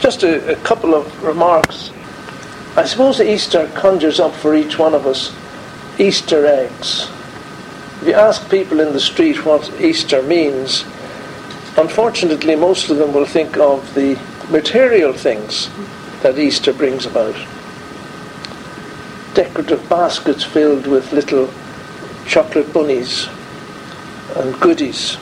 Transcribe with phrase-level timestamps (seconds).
[0.00, 1.90] Just a, a couple of remarks.
[2.76, 5.34] I suppose Easter conjures up for each one of us
[5.98, 7.08] Easter eggs.
[8.00, 10.84] If you ask people in the street what Easter means,
[11.76, 14.16] unfortunately, most of them will think of the
[14.48, 15.68] material things
[16.22, 17.34] that Easter brings about.
[19.34, 21.52] Decorative baskets filled with little
[22.26, 23.28] chocolate bunnies
[24.36, 25.16] and goodies.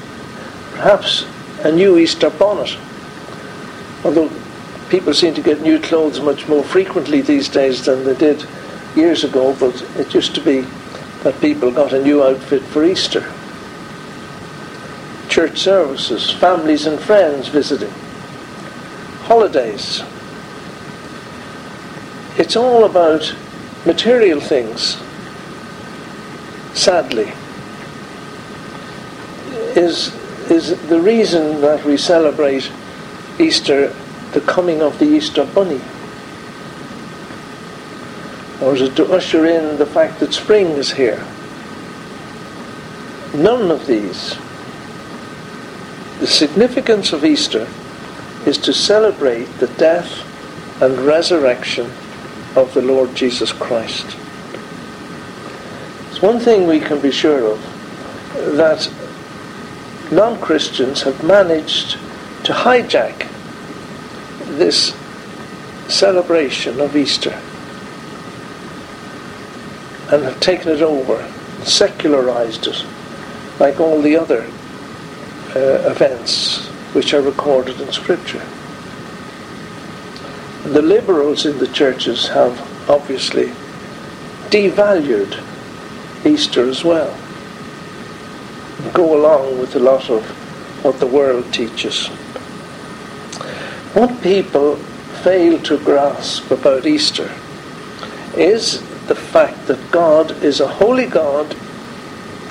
[0.72, 1.24] Perhaps
[1.64, 2.76] a new Easter bonnet.
[4.04, 4.30] Although
[4.88, 8.44] people seem to get new clothes much more frequently these days than they did
[8.94, 10.60] years ago, but it used to be
[11.22, 13.32] that people got a new outfit for Easter.
[15.28, 17.90] Church services, families and friends visiting,
[19.24, 20.02] holidays.
[22.38, 23.34] It's all about
[23.84, 24.96] material things,
[26.74, 27.32] sadly.
[29.74, 30.14] Is,
[30.50, 32.70] is the reason that we celebrate
[33.38, 33.94] Easter
[34.36, 35.80] the coming of the Easter Bunny?
[38.60, 41.24] Or is it to usher in the fact that spring is here?
[43.34, 44.36] None of these.
[46.20, 47.66] The significance of Easter
[48.44, 50.12] is to celebrate the death
[50.82, 51.90] and resurrection
[52.56, 54.04] of the Lord Jesus Christ.
[56.10, 57.62] It's one thing we can be sure of
[58.58, 58.86] that
[60.12, 61.92] non Christians have managed
[62.44, 63.32] to hijack
[64.58, 64.94] this
[65.88, 67.38] celebration of Easter
[70.12, 71.26] and have taken it over,
[71.64, 72.84] secularized it,
[73.58, 74.42] like all the other
[75.54, 78.42] uh, events which are recorded in Scripture.
[80.64, 82.58] The liberals in the churches have
[82.88, 83.52] obviously
[84.50, 85.42] devalued
[86.24, 87.16] Easter as well.
[88.92, 90.24] Go along with a lot of
[90.84, 92.10] what the world teaches.
[93.96, 94.76] What people
[95.24, 97.30] fail to grasp about Easter
[98.36, 101.56] is the fact that God is a holy God.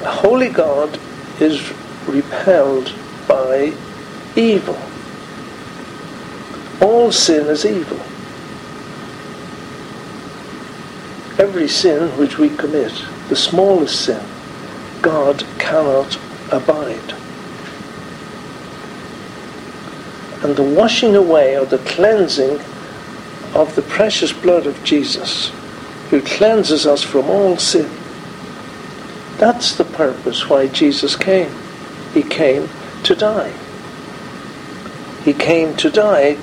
[0.01, 0.99] A holy God
[1.39, 1.71] is
[2.07, 2.91] repelled
[3.27, 3.75] by
[4.35, 4.79] evil.
[6.81, 7.99] All sin is evil.
[11.37, 14.25] Every sin which we commit, the smallest sin,
[15.03, 16.17] God cannot
[16.51, 17.24] abide.
[20.45, 22.59] And the washing away or the cleansing
[23.55, 25.49] of the precious blood of Jesus
[26.11, 27.89] who cleanses us from all sin.
[29.39, 31.49] That's the purpose why Jesus came.
[32.13, 32.69] He came
[33.05, 33.51] to die.
[35.23, 36.35] He came to die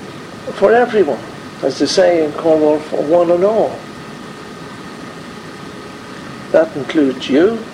[0.59, 1.23] for everyone,
[1.63, 3.79] as they say in Cornwall, for one and all.
[6.51, 7.65] That includes you.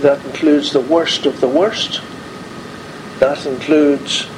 [0.00, 2.00] That includes the worst of the worst.
[3.20, 4.28] That includes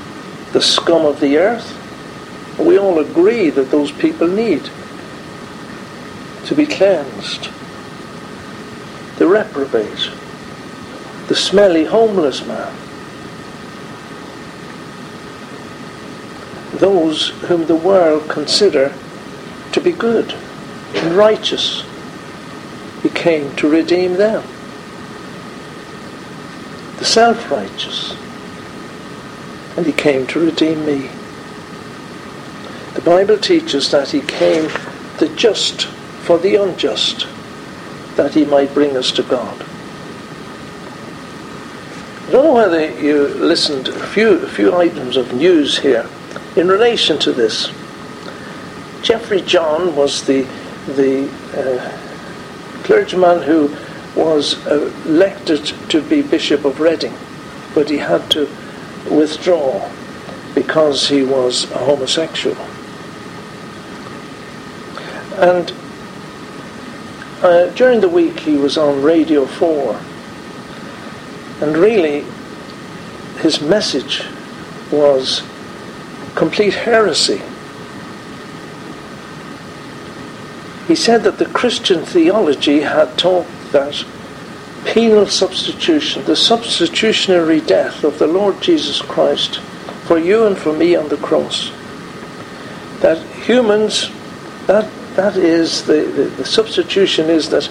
[0.53, 1.79] the scum of the earth.
[2.59, 4.69] We all agree that those people need
[6.45, 7.49] to be cleansed.
[9.17, 10.11] The reprobate,
[11.29, 12.75] the smelly homeless man,
[16.73, 18.93] those whom the world consider
[19.73, 20.35] to be good
[20.95, 21.85] and righteous.
[23.03, 24.43] He came to redeem them.
[26.99, 28.17] The self-righteous.
[29.77, 31.11] And he came to redeem me.
[32.95, 34.71] The Bible teaches that he came
[35.19, 35.87] the just
[36.23, 37.27] for the unjust,
[38.17, 39.65] that he might bring us to God.
[42.27, 46.09] I don't know whether you listened a few, a few items of news here
[46.57, 47.71] in relation to this.
[49.03, 50.47] Jeffrey John was the,
[50.87, 53.75] the uh, clergyman who
[54.15, 57.15] was elected to be Bishop of Reading,
[57.75, 58.47] but he had to
[59.11, 59.91] withdraw
[60.55, 62.57] because he was a homosexual.
[65.37, 65.73] And
[67.43, 70.01] uh, during the week he was on Radio 4,
[71.63, 72.25] and really
[73.41, 74.25] his message
[74.91, 75.43] was
[76.35, 77.41] complete heresy.
[80.87, 84.05] He said that the Christian theology had taught that
[84.85, 89.61] penal substitution, the substitutionary death of the Lord Jesus Christ
[90.07, 91.71] for you and for me on the cross,
[93.01, 94.11] that humans,
[94.67, 97.65] that that is, the, the, the substitution is that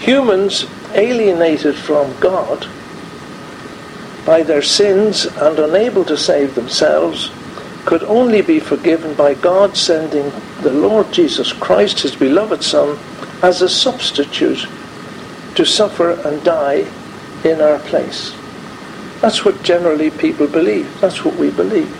[0.00, 2.66] humans alienated from God
[4.26, 7.30] by their sins and unable to save themselves
[7.84, 10.30] could only be forgiven by God sending
[10.62, 12.98] the Lord Jesus Christ, his beloved Son,
[13.42, 14.66] as a substitute
[15.58, 16.86] to suffer and die
[17.42, 18.32] in our place.
[19.20, 21.00] That's what generally people believe.
[21.00, 21.90] That's what we believe.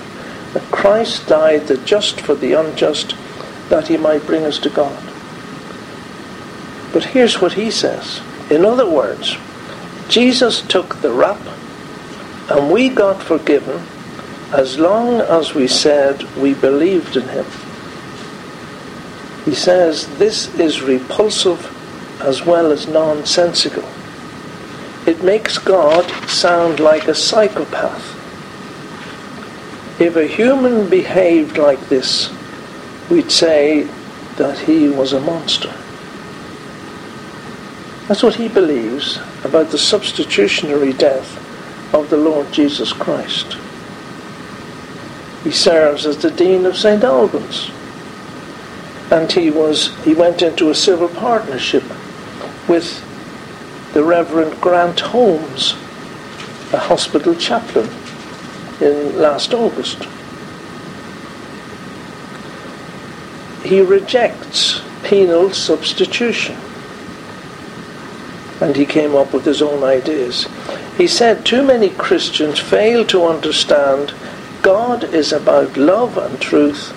[0.54, 3.16] that Christ died, the just for the unjust,
[3.68, 5.02] that he might bring us to God.
[6.92, 8.20] But here's what he says.
[8.48, 9.36] In other words,
[10.08, 11.40] Jesus took the rap
[12.50, 13.82] and we got forgiven
[14.52, 17.46] as long as we said we believed in him.
[19.44, 21.74] He says this is repulsive
[22.20, 23.84] as well as nonsensical.
[25.06, 28.14] It makes God sound like a psychopath.
[30.00, 32.30] If a human behaved like this,
[33.10, 33.88] we'd say
[34.36, 35.72] that he was a monster.
[38.06, 41.36] That's what he believes about the substitutionary death
[41.94, 43.56] of the Lord Jesus Christ.
[45.44, 47.02] He serves as the Dean of St.
[47.02, 47.70] Albans.
[49.10, 51.84] And he was he went into a civil partnership
[52.68, 53.04] with
[53.94, 55.72] the Reverend Grant Holmes,
[56.72, 57.88] a hospital chaplain,
[58.80, 60.06] in last August.
[63.64, 66.56] He rejects penal substitution
[68.60, 70.48] and he came up with his own ideas.
[70.96, 74.12] He said too many Christians fail to understand
[74.62, 76.92] God is about love and truth.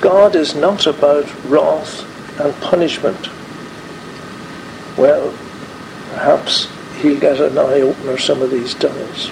[0.00, 2.04] God is not about wrath
[2.40, 3.28] and punishment.
[4.98, 5.32] Well,
[6.10, 6.68] perhaps
[7.00, 9.30] he'll get an eye opener some of these days.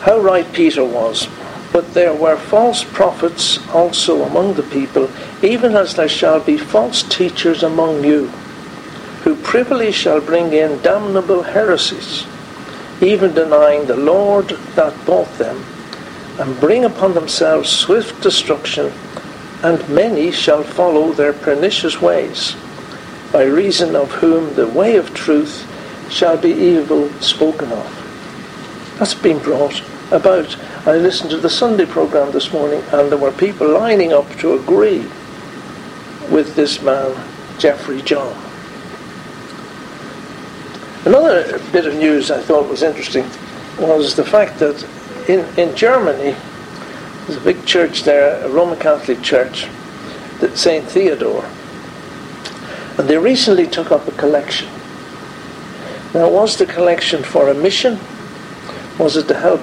[0.00, 1.28] How right Peter was.
[1.72, 5.08] But there were false prophets also among the people,
[5.42, 8.30] even as there shall be false teachers among you
[9.22, 12.26] who privily shall bring in damnable heresies,
[13.00, 15.64] even denying the Lord that bought them,
[16.38, 18.92] and bring upon themselves swift destruction,
[19.62, 22.56] and many shall follow their pernicious ways,
[23.32, 25.66] by reason of whom the way of truth
[26.10, 28.96] shall be evil spoken of.
[28.98, 29.82] That's been brought
[30.12, 30.56] about.
[30.86, 34.54] I listened to the Sunday program this morning, and there were people lining up to
[34.54, 35.06] agree
[36.30, 37.16] with this man,
[37.58, 38.36] Jeffrey John.
[41.06, 43.24] Another bit of news I thought was interesting
[43.78, 44.86] was the fact that
[45.28, 46.36] in, in Germany,
[47.26, 49.68] there's a big church there, a Roman Catholic church,
[50.40, 50.84] that St.
[50.84, 51.48] Theodore.
[52.98, 54.68] And they recently took up a collection.
[56.14, 57.98] Now, was the collection for a mission?
[58.98, 59.60] Was it to help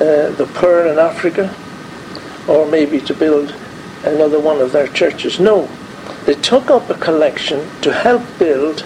[0.00, 1.54] uh, the poor in Africa?
[2.48, 3.54] Or maybe to build
[4.04, 5.38] another one of their churches?
[5.38, 5.68] No.
[6.24, 8.84] They took up a collection to help build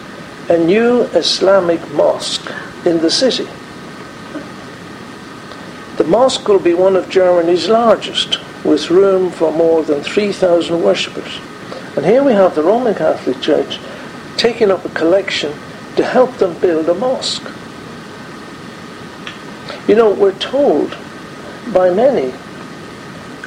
[0.49, 2.51] a new Islamic mosque
[2.85, 3.47] in the city.
[5.99, 11.41] The mosque will be one of Germany's largest, with room for more than 3,000 worshippers.
[11.99, 13.81] And here we have the Roman Catholic Church
[14.37, 15.53] taking up a collection
[15.97, 17.43] to help them build a mosque.
[19.89, 20.97] You know, we're told
[21.75, 22.33] by many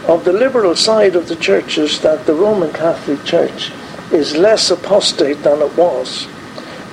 [0.06, 3.72] of the liberal side of the churches that the Roman Catholic Church
[4.12, 6.28] is less apostate than it was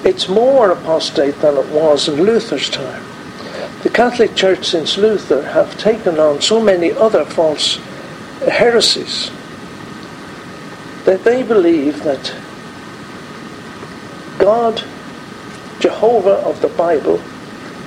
[0.04, 3.02] it's more apostate than it was in Luther's time.
[3.82, 7.80] The Catholic Church since Luther have taken on so many other false
[8.46, 9.32] heresies
[11.08, 12.34] that they believe that
[14.38, 14.84] God,
[15.80, 17.18] Jehovah of the Bible,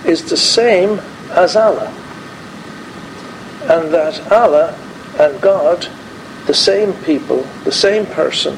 [0.07, 1.93] is the same as Allah.
[3.69, 4.75] And that Allah
[5.19, 5.87] and God,
[6.47, 8.57] the same people, the same person,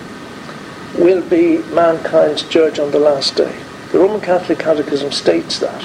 [0.98, 3.62] will be mankind's judge on the last day.
[3.92, 5.84] The Roman Catholic Catechism states that.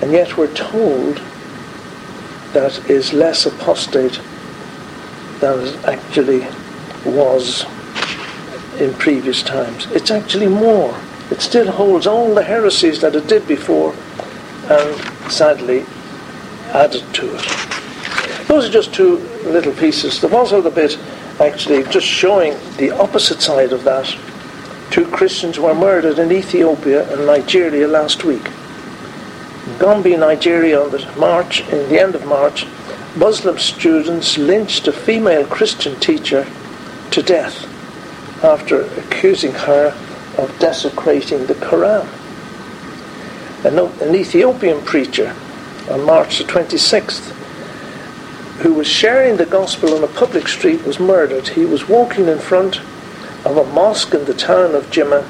[0.00, 1.20] And yet we're told
[2.52, 4.20] that is less apostate
[5.44, 6.46] it actually
[7.04, 7.64] was
[8.80, 9.86] in previous times.
[9.92, 10.94] It's actually more.
[11.30, 13.94] It still holds all the heresies that it did before
[14.68, 15.84] and sadly
[16.72, 18.48] added to it.
[18.48, 20.20] Those are just two little pieces.
[20.20, 20.98] There was a little bit
[21.40, 24.06] actually just showing the opposite side of that.
[24.90, 28.48] Two Christians were murdered in Ethiopia and Nigeria last week.
[29.78, 32.66] Gombe, Nigeria, on the March, in the end of March,
[33.16, 36.44] Muslim students lynched a female Christian teacher
[37.12, 37.64] to death
[38.42, 39.96] after accusing her
[40.36, 42.08] of desecrating the Quran.
[43.64, 45.32] An, Ethiopian preacher
[45.88, 47.30] on March the 26th
[48.62, 51.46] who was sharing the gospel on a public street was murdered.
[51.46, 52.80] He was walking in front
[53.44, 55.22] of a mosque in the town of Jimma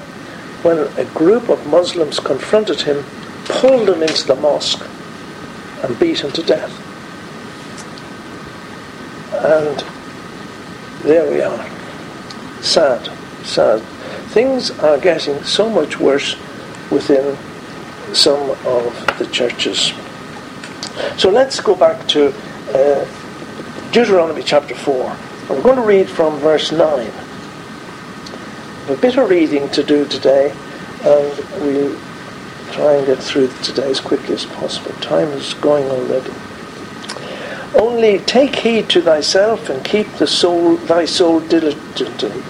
[0.62, 3.04] when a group of Muslims confronted him,
[3.44, 4.86] pulled him into the mosque,
[5.82, 6.83] and beat him to death.
[9.44, 9.84] And
[11.02, 12.62] there we are.
[12.62, 13.10] Sad,
[13.44, 13.82] sad.
[14.32, 16.34] Things are getting so much worse
[16.90, 17.36] within
[18.14, 19.92] some of the churches.
[21.18, 22.32] So let's go back to
[22.72, 23.04] uh,
[23.92, 25.14] Deuteronomy chapter 4.
[25.50, 27.10] I'm going to read from verse 9.
[28.88, 30.56] A bit of reading to do today,
[31.02, 31.94] and we'll
[32.72, 34.92] try and get through today as quickly as possible.
[35.02, 36.32] Time is going already.
[37.75, 42.43] Only take heed to thyself and keep the soul, thy soul diligently,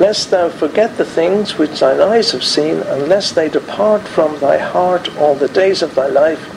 [0.00, 4.58] lest thou forget the things which thine eyes have seen, unless they depart from thy
[4.58, 6.52] heart all the days of thy life,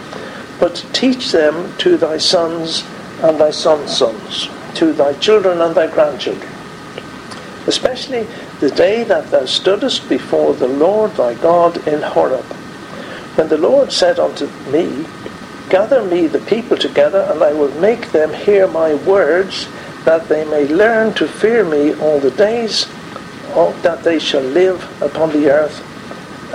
[0.60, 2.84] but teach them to thy sons
[3.22, 6.52] and thy sons' sons, to thy children and thy grandchildren,
[7.68, 8.26] especially
[8.62, 12.46] the day that thou stoodest before the Lord thy God in Horeb,
[13.36, 15.06] when the Lord said unto me,
[15.70, 19.68] Gather me the people together, and I will make them hear my words,
[20.04, 22.88] that they may learn to fear me all the days
[23.84, 25.84] that they shall live upon the earth,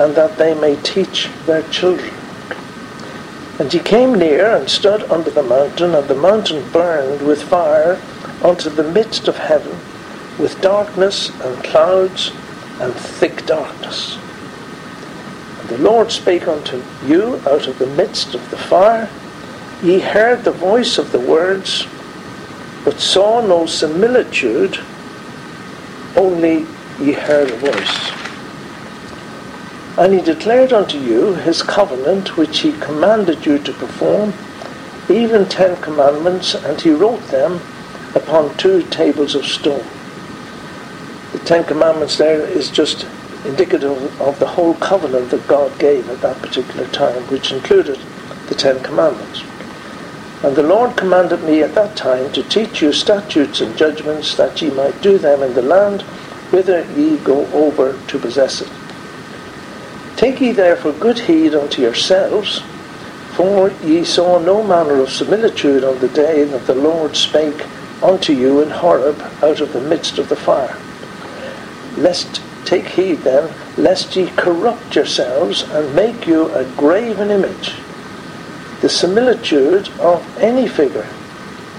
[0.01, 2.13] and that they may teach their children.
[3.61, 8.01] And he came near and stood under the mountain, and the mountain burned with fire
[8.43, 9.79] unto the midst of heaven,
[10.39, 12.33] with darkness and clouds
[12.81, 14.19] and thick darkness.
[15.69, 19.09] The Lord spake unto you out of the midst of the fire.
[19.83, 21.87] Ye heard the voice of the words,
[22.85, 24.79] but saw no similitude,
[26.17, 26.67] only
[27.01, 28.11] ye heard a voice.
[29.97, 34.33] And he declared unto you his covenant which he commanded you to perform,
[35.09, 37.61] even ten commandments, and he wrote them
[38.15, 39.85] upon two tables of stone.
[41.33, 43.07] The Ten Commandments there is just
[43.45, 47.99] indicative of the whole covenant that God gave at that particular time, which included
[48.49, 49.43] the Ten Commandments.
[50.43, 54.61] And the Lord commanded me at that time to teach you statutes and judgments that
[54.61, 56.03] ye might do them in the land
[56.51, 58.71] whither ye go over to possess it.
[60.17, 62.63] Take ye therefore good heed unto yourselves,
[63.33, 67.67] for ye saw no manner of similitude on the day that the Lord spake
[68.03, 70.77] unto you in Horeb out of the midst of the fire.
[71.97, 77.75] Lest take heed then, lest ye corrupt yourselves and make you a graven image,
[78.81, 81.09] the similitude of any figure,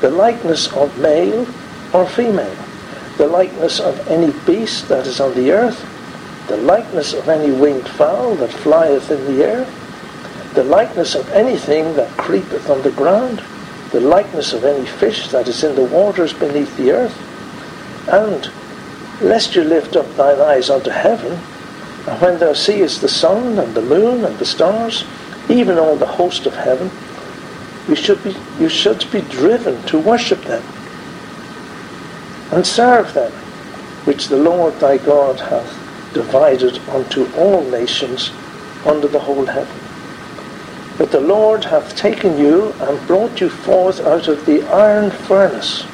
[0.02, 1.48] the likeness of male
[1.94, 2.58] or female,
[3.18, 5.86] the likeness of any beast that is on the earth,
[6.48, 9.68] the likeness of any winged fowl that flieth in the air,
[10.54, 13.42] the likeness of anything that creepeth on the ground,
[13.92, 17.18] the likeness of any fish that is in the waters beneath the earth,
[18.10, 18.52] and
[19.22, 21.32] lest you lift up thine eyes unto heaven,
[22.08, 25.06] and when thou seest the sun and the moon and the stars,
[25.50, 26.90] even all the host of heaven,
[27.88, 30.64] you should be, you should be driven to worship them
[32.52, 33.32] and serve them,
[34.06, 38.32] which the Lord thy God hath divided unto all nations
[38.86, 39.78] under the whole heaven.
[40.98, 45.86] But the Lord hath taken you and brought you forth out of the iron furnace,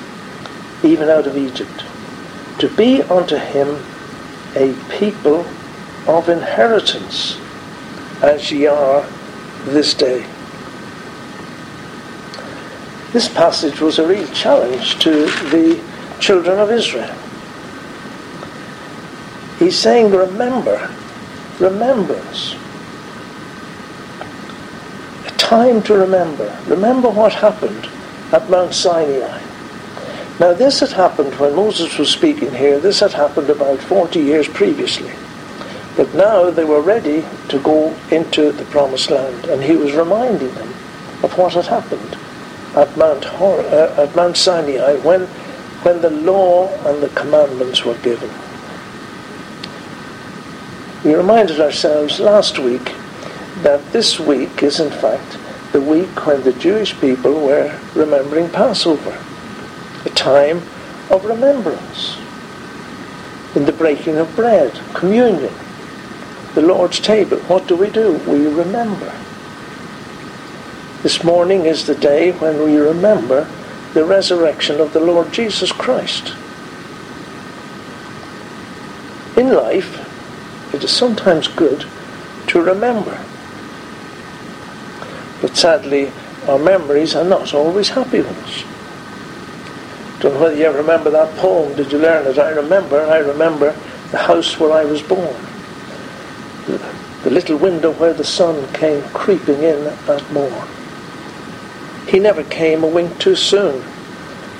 [0.83, 1.83] even out of Egypt,
[2.61, 3.67] to be unto him
[4.55, 5.43] a people
[6.07, 7.39] of inheritance,
[8.21, 9.03] as ye are
[9.65, 10.23] this day.
[13.13, 15.81] This passage was a real challenge to the
[16.19, 17.15] children of Israel.
[19.57, 20.87] He's saying, remember,
[21.59, 22.55] remembrance.
[25.25, 26.55] A time to remember.
[26.67, 27.89] Remember what happened
[28.31, 29.50] at Mount Sinai.
[30.41, 32.79] Now, this had happened when Moses was speaking here.
[32.79, 35.11] This had happened about 40 years previously.
[35.95, 40.51] But now they were ready to go into the promised land, and he was reminding
[40.55, 40.69] them
[41.21, 42.17] of what had happened
[42.75, 45.27] at Mount, Hor- uh, at Mount Sinai when,
[45.83, 48.31] when the law and the commandments were given.
[51.03, 52.95] We reminded ourselves last week
[53.61, 55.37] that this week is in fact
[55.71, 59.15] the week when the Jewish people were remembering Passover,
[60.21, 60.57] time
[61.09, 62.17] of remembrance.
[63.55, 65.53] In the breaking of bread, communion,
[66.53, 68.13] the Lord's table, what do we do?
[68.27, 69.11] We remember.
[71.01, 73.49] This morning is the day when we remember
[73.95, 76.35] the resurrection of the Lord Jesus Christ.
[79.35, 80.07] In life,
[80.71, 81.85] it is sometimes good
[82.47, 83.19] to remember.
[85.41, 86.11] But sadly,
[86.47, 88.70] our memories are not always happy ones.
[90.23, 91.75] Know whether you ever remember that poem.
[91.75, 92.37] Did you learn it?
[92.37, 93.75] I remember, I remember
[94.11, 95.35] the house where I was born.
[96.67, 96.79] The,
[97.23, 100.67] the little window where the sun came creeping in at morn.
[102.07, 103.83] He never came a wink too soon,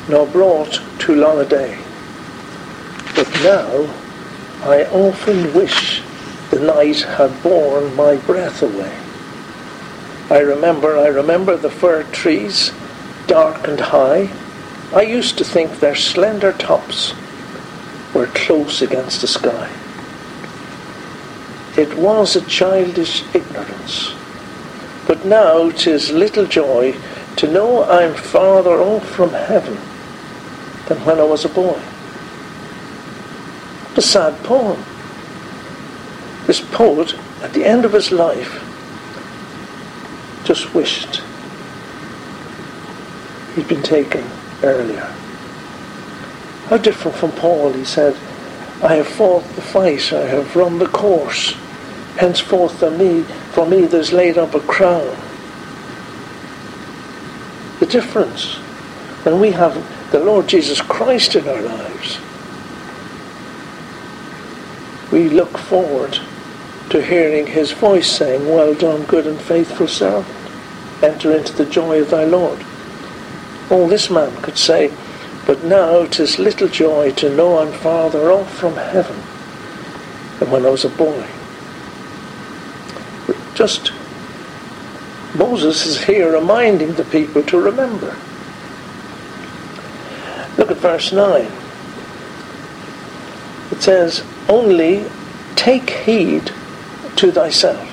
[0.10, 1.78] nor brought too long a day.
[3.16, 3.94] But now
[4.64, 6.02] I often wish
[6.50, 8.98] the night had borne my breath away.
[10.32, 12.72] I remember, I remember the fir trees,
[13.28, 14.32] dark and high.
[14.94, 17.14] I used to think their slender tops
[18.14, 19.70] were close against the sky.
[21.78, 24.14] It was a childish ignorance.
[25.08, 26.96] But now 'tis little joy
[27.38, 29.80] to know I'm farther off from heaven
[30.90, 31.80] than when I was a boy.
[33.96, 34.84] A sad poem.
[36.48, 38.62] This poet, at the end of his life,
[40.44, 41.22] just wished
[43.56, 44.30] he'd been taken
[44.64, 45.14] earlier.
[46.68, 48.16] How different from Paul, he said,
[48.84, 51.54] I have fought the fight, I have run the course.
[52.18, 55.16] Henceforth for me, for me there's laid up a crown.
[57.80, 58.56] The difference
[59.24, 59.76] when we have
[60.12, 62.20] the Lord Jesus Christ in our lives,
[65.12, 66.18] we look forward
[66.90, 70.36] to hearing his voice saying, Well done, good and faithful servant.
[71.04, 72.66] Enter into the joy of thy Lord.
[73.72, 74.92] All this man could say,
[75.48, 79.16] But now 'tis little joy to know I'm farther off from heaven
[80.40, 81.26] than when I was a boy.
[83.56, 83.94] Just
[85.36, 88.16] Moses is here reminding the people to remember.
[90.58, 91.48] Look at verse 9.
[93.72, 95.06] It says, Only
[95.56, 96.52] take heed
[97.16, 97.88] to thyself.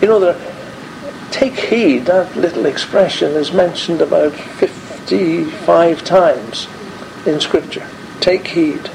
[0.00, 0.47] You know, the,
[1.30, 6.68] take heed, that little expression is mentioned about 55 times
[7.26, 7.86] in Scripture.
[8.20, 8.90] Take heed.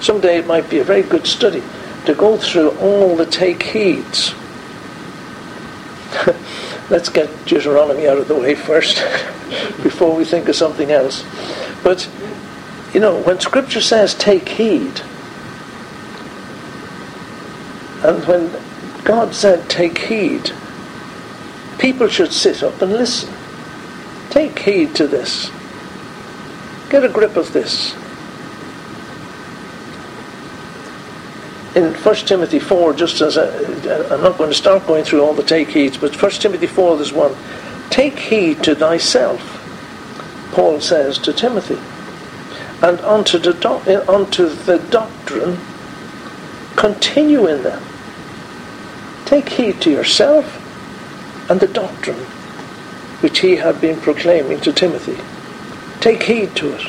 [0.00, 1.62] Someday it might be a very good study
[2.06, 4.34] to go through all the take heeds.
[6.90, 8.96] Let's get Deuteronomy out of the way first
[9.82, 11.24] before we think of something else.
[11.82, 12.08] But,
[12.94, 15.02] you know, when Scripture says take heed,
[18.02, 18.50] and when
[19.04, 20.52] God said take heed,
[21.78, 23.32] people should sit up and listen.
[24.30, 25.50] Take heed to this.
[26.90, 27.94] Get a grip of this.
[31.78, 33.46] in 1 Timothy 4, just as i
[34.12, 36.96] am not going to start going through all the take heeds, but 1 Timothy 4,
[36.96, 37.34] there's one.
[37.90, 39.40] Take heed to thyself,
[40.52, 41.78] Paul says to Timothy,
[42.82, 45.58] and unto the, do- unto the doctrine,
[46.76, 47.82] continue in them.
[49.24, 50.57] Take heed to yourself
[51.48, 52.26] and the doctrine
[53.20, 55.18] which he had been proclaiming to Timothy.
[56.00, 56.82] Take heed to it.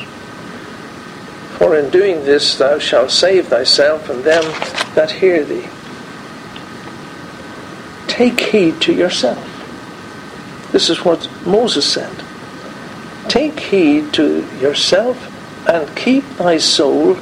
[1.58, 4.44] For in doing this thou shalt save thyself and them
[4.94, 5.68] that hear thee.
[8.06, 9.46] Take heed to yourself.
[10.72, 12.14] This is what Moses said.
[13.28, 15.18] Take heed to yourself
[15.68, 17.18] and keep thy soul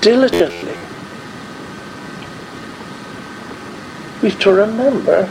[0.00, 0.76] diligently.
[4.22, 5.28] We've to remember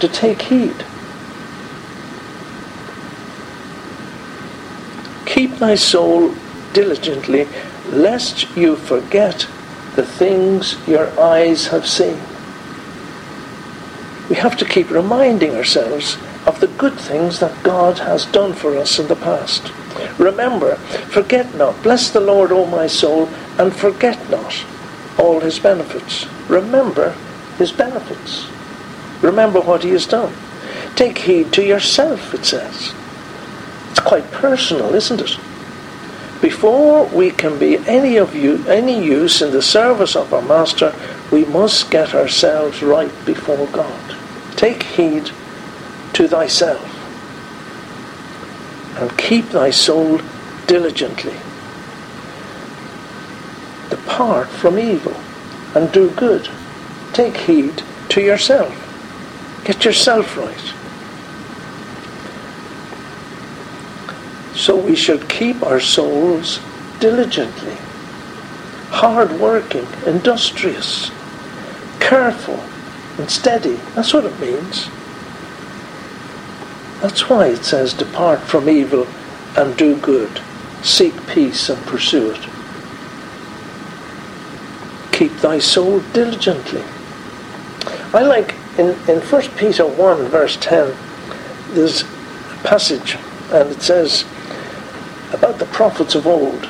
[0.00, 0.84] to take heed.
[5.26, 6.34] Keep thy soul
[6.72, 7.48] diligently,
[7.88, 9.46] lest you forget
[9.94, 12.20] the things your eyes have seen.
[14.28, 18.76] We have to keep reminding ourselves of the good things that God has done for
[18.76, 19.72] us in the past.
[20.18, 23.28] Remember, forget not, bless the Lord, O my soul,
[23.58, 24.64] and forget not
[25.18, 26.26] all his benefits.
[26.48, 27.14] Remember
[27.58, 28.46] his benefits.
[29.22, 30.32] Remember what he has done.
[30.94, 32.94] Take heed to yourself, it says.
[33.90, 35.38] It's quite personal, isn't it?
[36.40, 40.94] Before we can be any of you any use in the service of our Master,
[41.32, 44.16] we must get ourselves right before God.
[44.56, 45.30] Take heed
[46.12, 46.92] to thyself
[48.98, 50.20] and keep thy soul
[50.66, 51.34] diligently.
[53.90, 55.16] Depart from evil
[55.74, 56.48] and do good.
[57.12, 58.85] Take heed to yourself.
[59.66, 60.72] Get yourself right.
[64.56, 66.60] So we should keep our souls
[67.00, 67.74] diligently,
[68.90, 71.10] hard working, industrious,
[71.98, 72.60] careful,
[73.18, 73.74] and steady.
[73.96, 74.88] That's what it means.
[77.02, 79.04] That's why it says, Depart from evil
[79.56, 80.40] and do good,
[80.82, 82.48] seek peace and pursue it.
[85.10, 86.84] Keep thy soul diligently.
[88.14, 90.94] I like in, in 1 Peter 1, verse 10,
[91.70, 92.06] there's a
[92.62, 93.16] passage,
[93.50, 94.24] and it says,
[95.32, 96.66] about the prophets of old.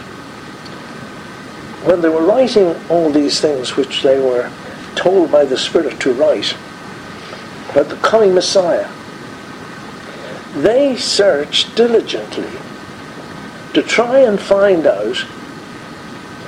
[1.85, 4.51] When they were writing all these things which they were
[4.95, 6.57] told by the Spirit to write
[7.71, 8.89] about the coming Messiah,
[10.55, 12.51] they searched diligently
[13.75, 15.17] to try and find out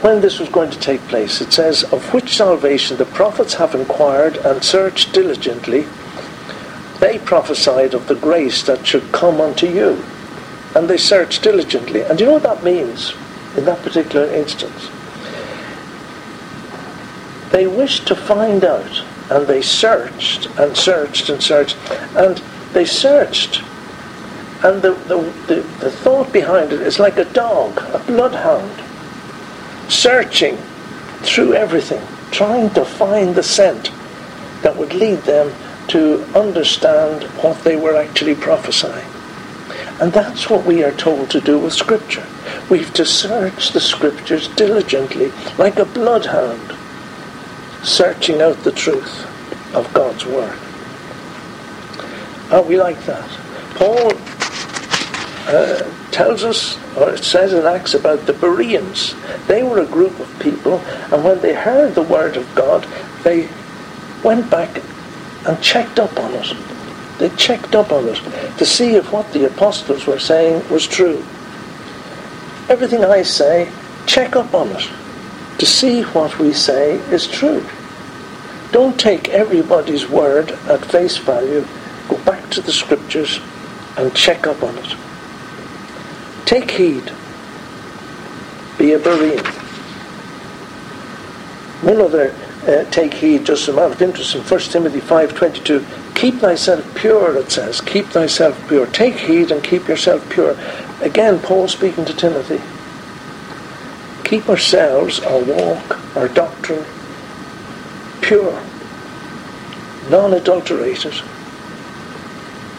[0.01, 1.41] when this was going to take place.
[1.41, 5.87] It says, Of which salvation the prophets have inquired and searched diligently,
[7.01, 10.03] they prophesied of the grace that should come unto you.
[10.75, 12.03] And they searched diligently.
[12.03, 13.15] And you know what that means
[13.57, 14.91] in that particular instance?
[17.51, 21.77] They wished to find out, and they searched and searched and searched,
[22.15, 22.37] and
[22.73, 23.63] they searched.
[24.63, 28.88] And the, the, the, the thought behind it is like a dog, a bloodhound,
[29.89, 30.57] searching
[31.23, 33.91] through everything, trying to find the scent
[34.63, 35.53] that would lead them
[35.89, 39.07] to understand what they were actually prophesying.
[40.01, 42.27] And that's what we are told to do with Scripture.
[42.71, 46.77] We've to search the Scriptures diligently, like a bloodhound,
[47.83, 49.25] searching out the truth
[49.75, 50.59] of God's Word.
[52.53, 53.29] Are we like that?
[53.75, 54.13] Paul
[55.49, 59.15] uh, tells us, or it says in Acts about the Bereans.
[59.47, 60.79] They were a group of people,
[61.13, 62.87] and when they heard the Word of God,
[63.23, 63.49] they
[64.23, 64.83] went back
[65.47, 66.57] and checked up on it.
[67.19, 68.21] They checked up on it
[68.59, 71.25] to see if what the apostles were saying was true.
[72.69, 73.71] Everything I say,
[74.07, 74.89] check up on it
[75.59, 77.65] to see what we say is true.
[78.71, 81.65] Don't take everybody's word at face value.
[82.09, 83.41] Go back to the scriptures
[83.97, 84.95] and check up on it.
[86.49, 87.13] Take heed.
[88.79, 89.45] Be a Berean.
[91.83, 92.35] One other
[92.67, 97.37] uh, take heed, just a matter of interest, in 1 Timothy 5.22, keep thyself pure,
[97.37, 97.83] it says.
[97.83, 98.87] Keep thyself pure.
[98.87, 100.57] Take heed and keep yourself pure.
[101.03, 102.63] Again, Paul speaking to Timothy.
[104.27, 106.87] Keep ourselves, our walk, our doctrine,
[108.23, 108.59] pure,
[110.09, 111.13] non-adulterated,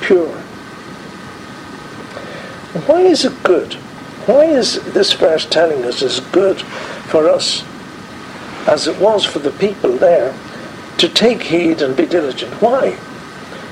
[0.02, 0.39] pure.
[2.86, 3.74] Why is it good?
[4.26, 7.64] Why is this verse telling us it's good for us
[8.70, 10.34] as it was for the people there,
[10.98, 12.54] to take heed and be diligent.
[12.62, 12.98] Why?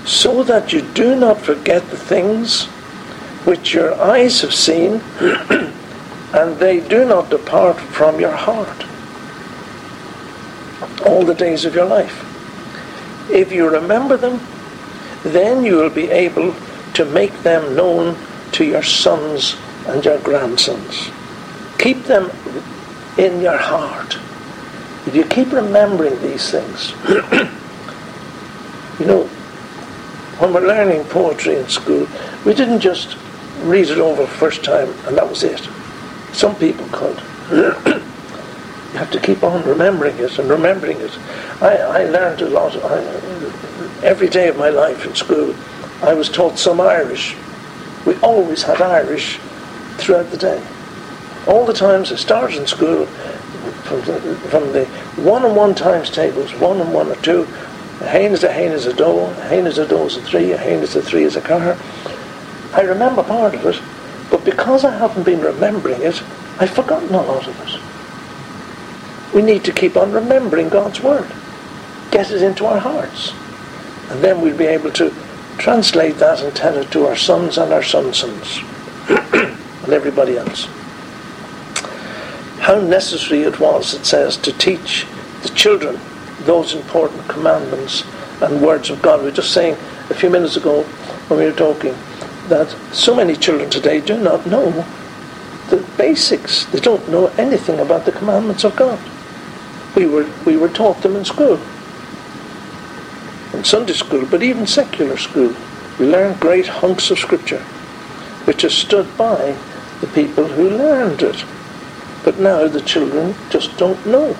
[0.05, 2.65] So that you do not forget the things
[3.45, 5.01] which your eyes have seen,
[6.33, 8.85] and they do not depart from your heart
[11.05, 12.23] all the days of your life.
[13.29, 14.39] If you remember them,
[15.23, 16.55] then you will be able
[16.93, 18.15] to make them known
[18.57, 21.11] to your sons and your grandsons.
[21.77, 22.31] Keep them
[23.19, 24.17] in your heart.
[25.05, 26.91] If you keep remembering these things,
[28.99, 29.25] you know,
[30.39, 32.07] when we're learning poetry in school,
[32.45, 33.15] we didn't just
[33.61, 35.61] read it over first time and that was it.
[36.33, 37.21] Some people could.
[37.51, 41.15] you have to keep on remembering it and remembering it.
[41.61, 42.75] I, I learned a lot.
[42.75, 43.03] I,
[44.03, 45.53] every day of my life in school,
[46.01, 47.35] I was taught some Irish.
[48.07, 49.37] We always had Irish
[49.97, 50.65] throughout the day.
[51.45, 54.85] All the times I started in school, from the, from the
[55.21, 57.41] one and one times tables, one and one or two,
[57.99, 60.21] a hain is a hain is a doe, a hain is a doe is a
[60.21, 61.77] three, a hain is a three is a car.
[62.73, 63.81] I remember part of it,
[64.31, 66.23] but because I haven't been remembering it,
[66.61, 69.35] I've forgotten a lot of it.
[69.35, 71.29] We need to keep on remembering God's Word.
[72.11, 73.33] Get it into our hearts.
[74.09, 75.13] And then we'll be able to
[75.57, 78.59] translate that and tell it to our sons and our sons' sons
[79.09, 80.67] and everybody else
[82.67, 85.07] how necessary it was, it says, to teach
[85.41, 85.97] the children
[86.41, 88.03] those important commandments
[88.41, 89.19] and words of God.
[89.19, 89.75] We were just saying
[90.09, 90.83] a few minutes ago
[91.29, 91.95] when we were talking
[92.49, 94.85] that so many children today do not know
[95.69, 96.65] the basics.
[96.65, 98.99] They don't know anything about the commandments of God.
[99.95, 101.57] We were, we were taught them in school,
[103.53, 105.53] in Sunday school, but even secular school.
[105.99, 107.61] We learn great hunks of scripture,
[108.45, 109.57] which are stood by
[110.01, 111.43] the people who learned it.
[112.23, 114.35] But now the children just don't know.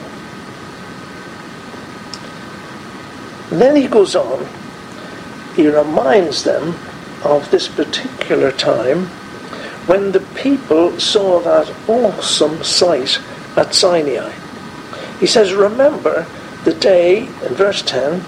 [3.49, 4.45] Then he goes on,
[5.55, 6.75] he reminds them
[7.23, 9.07] of this particular time
[9.87, 13.19] when the people saw that awesome sight
[13.55, 14.31] at Sinai.
[15.19, 16.27] He says, Remember
[16.65, 18.21] the day, in verse 10,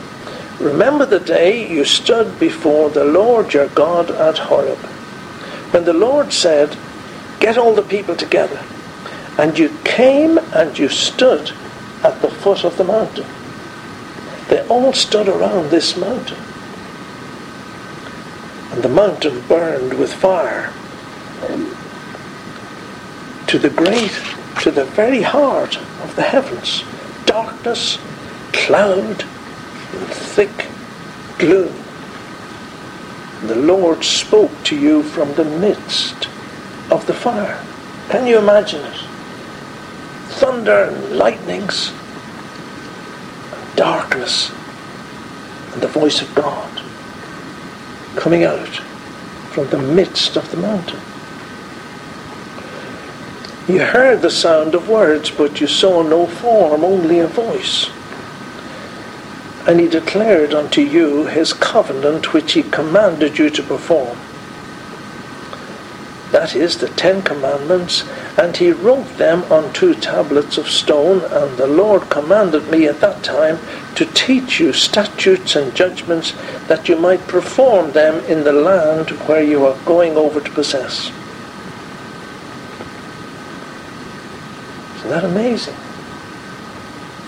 [0.60, 4.78] remember the day you stood before the Lord your God at Horeb,
[5.72, 6.78] when the Lord said,
[7.40, 8.62] Get all the people together
[9.40, 11.52] and you came and you stood
[12.04, 13.26] at the foot of the mountain.
[14.50, 16.38] They all stood around this mountain.
[18.72, 20.74] And the mountain burned with fire
[23.48, 24.12] to the great,
[24.62, 26.84] to the very heart of the heavens.
[27.26, 27.98] Darkness,
[28.52, 29.24] cloud,
[29.94, 30.68] and thick
[31.38, 31.74] gloom.
[33.48, 36.28] The Lord spoke to you from the midst
[36.92, 37.64] of the fire.
[38.10, 39.10] Can you imagine it?
[40.40, 41.92] thunder and lightnings,
[43.52, 44.52] and darkness,
[45.74, 46.70] and the voice of God.
[48.16, 48.76] coming out
[49.54, 51.00] from the midst of the mountain.
[53.68, 57.90] You heard the sound of words, but you saw no form, only a voice.
[59.70, 64.18] And he declared unto you his covenant which he commanded you to perform.
[66.32, 68.04] That is the Ten Commandments,
[68.36, 73.00] and he wrote them on two tablets of stone, and the Lord commanded me at
[73.02, 73.60] that time
[73.94, 76.34] to teach you statutes and judgments,
[76.68, 81.12] that you might perform them in the land where you are going over to possess.
[84.98, 85.76] Isn't that amazing?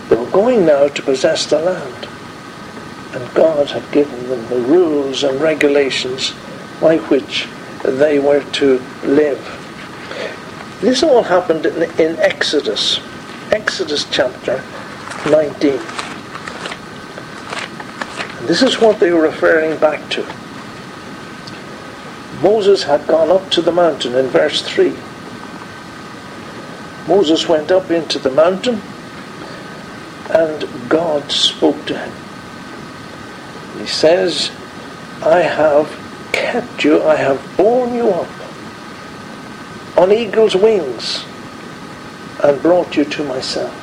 [0.10, 2.08] They were going now to possess the land.
[3.14, 6.34] And God had given them the rules and regulations
[6.80, 7.48] by which
[7.84, 9.40] they were to live.
[10.82, 13.00] This all happened in, in Exodus,
[13.52, 14.64] Exodus chapter
[15.30, 15.74] 19.
[18.40, 20.26] And this is what they were referring back to.
[22.42, 24.96] Moses had gone up to the mountain in verse 3.
[27.08, 28.82] Moses went up into the mountain
[30.32, 32.31] and God spoke to him.
[33.82, 34.52] He says,
[35.24, 35.90] I have
[36.32, 38.30] kept you, I have borne you up
[39.98, 41.26] on eagle's wings
[42.44, 43.74] and brought you to myself.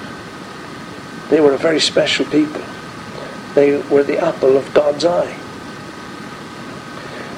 [1.31, 2.63] They were a very special people.
[3.57, 5.37] They were the apple of God's eye.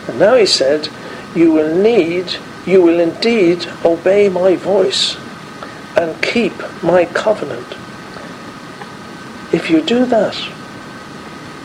[0.06, 0.88] And now he said,
[1.34, 5.16] You will need, you will indeed obey my voice
[5.96, 7.74] and keep my covenant.
[9.50, 10.36] If you do that,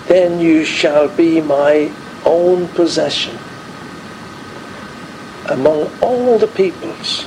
[0.08, 1.92] then you shall be my
[2.26, 3.38] own possession
[5.48, 7.24] among all the peoples,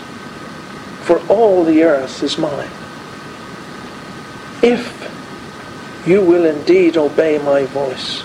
[1.02, 2.68] for all the earth is mine.
[4.62, 4.94] If
[6.06, 8.24] you will indeed obey my voice,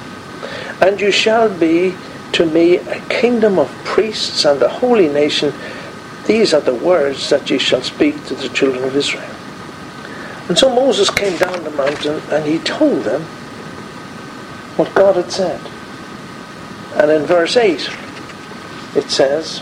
[0.81, 1.95] and you shall be
[2.33, 5.53] to me a kingdom of priests and a holy nation,
[6.25, 9.29] these are the words that ye shall speak to the children of Israel.
[10.49, 13.23] And so Moses came down the mountain and he told them
[14.77, 15.61] what God had said.
[16.95, 17.89] And in verse 8
[18.95, 19.61] it says,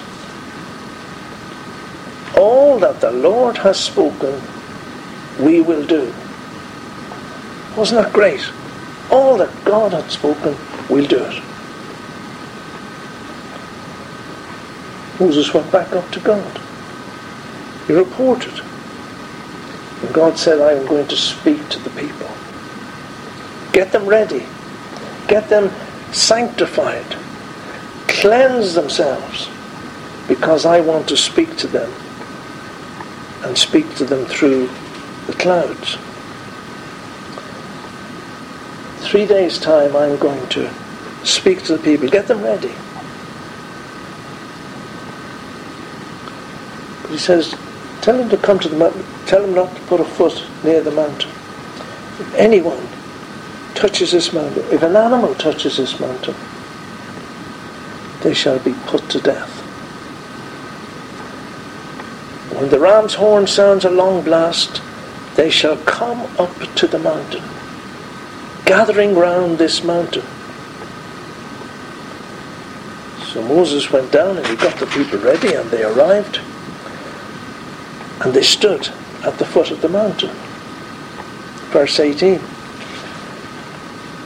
[2.37, 4.41] All that the Lord has spoken,
[5.39, 6.13] we will do.
[7.75, 8.49] Wasn't that great?
[9.09, 10.55] All that God had spoken,
[10.89, 11.43] we'll do it.
[15.19, 16.59] Moses went back up to God.
[17.87, 18.59] He reported.
[20.01, 22.29] And God said, I am going to speak to the people.
[23.71, 24.45] Get them ready.
[25.31, 25.71] Get them
[26.11, 27.05] sanctified.
[28.09, 29.47] Cleanse themselves.
[30.27, 31.89] Because I want to speak to them.
[33.45, 34.67] And speak to them through
[35.27, 35.95] the clouds.
[39.07, 40.69] Three days' time, I'm going to
[41.23, 42.09] speak to the people.
[42.09, 42.73] Get them ready.
[47.07, 47.55] He says,
[48.01, 49.05] tell them to come to the mountain.
[49.27, 51.31] Tell them not to put a foot near the mountain.
[52.35, 52.85] Anyone
[53.75, 56.35] touches this mountain, if an animal touches this mountain,
[58.21, 59.49] they shall be put to death.
[62.53, 64.81] When the ram's horn sounds a long blast,
[65.35, 67.43] they shall come up to the mountain,
[68.65, 70.25] gathering round this mountain.
[73.31, 76.41] So Moses went down and he got the people ready and they arrived.
[78.23, 78.89] And they stood
[79.23, 80.31] at the foot of the mountain.
[81.71, 82.41] Verse 18.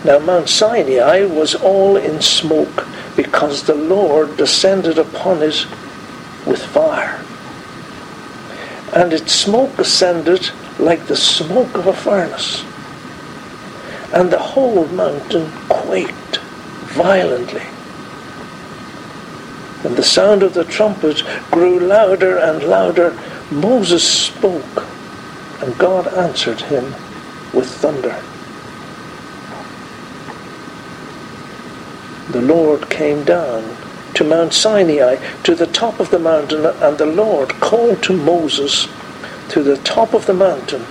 [0.05, 5.65] Now Mount Sinai was all in smoke because the Lord descended upon it
[6.45, 7.25] with fire.
[8.93, 12.63] And its smoke ascended like the smoke of a furnace.
[14.13, 16.37] And the whole mountain quaked
[16.93, 17.63] violently.
[19.83, 23.17] And the sound of the trumpet grew louder and louder
[23.49, 24.85] Moses spoke,
[25.63, 26.93] and God answered him
[27.53, 28.21] with thunder.
[32.35, 33.77] The Lord came down
[34.15, 38.89] to Mount Sinai, to the top of the mountain, and the Lord called to Moses
[39.47, 40.85] to the top of the mountain,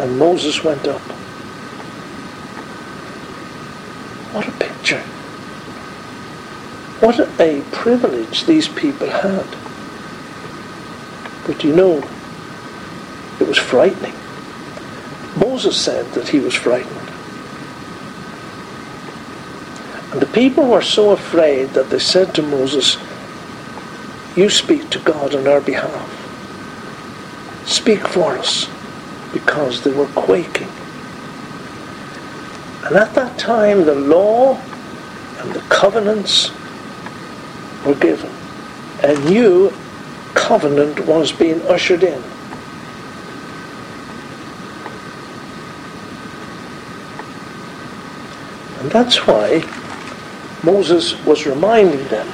[0.00, 1.00] and Moses went up.
[4.32, 4.98] What a picture!
[6.98, 9.46] What a privilege these people had.
[11.46, 12.02] But you know,
[13.38, 14.16] it was frightening.
[15.36, 17.01] Moses said that he was frightened.
[20.12, 22.98] And the people were so afraid that they said to Moses,
[24.36, 26.10] You speak to God on our behalf.
[27.66, 28.68] Speak for us.
[29.32, 30.68] Because they were quaking.
[32.84, 34.60] And at that time, the law
[35.38, 36.50] and the covenants
[37.86, 38.30] were given.
[39.02, 39.72] A new
[40.34, 42.22] covenant was being ushered in.
[48.80, 49.62] And that's why
[50.64, 52.26] Moses was reminding them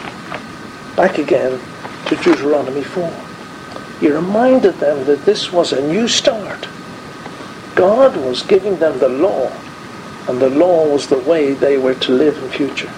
[0.97, 1.59] back again
[2.07, 3.11] to Deuteronomy 4.
[4.01, 6.69] He reminded them that this was a new start.
[7.75, 9.51] God was giving them the law,
[10.29, 12.93] and the law was the way they were to live in future.